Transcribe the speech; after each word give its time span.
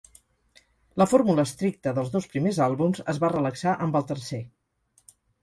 La 1.01 1.05
fórmula 1.11 1.45
estricta 1.49 1.93
dels 1.97 2.09
dos 2.15 2.29
primers 2.31 2.61
àlbums 2.69 3.03
es 3.15 3.21
va 3.25 3.31
relaxar 3.35 3.77
amb 3.87 4.01
el 4.01 4.09
tercer. 4.15 4.43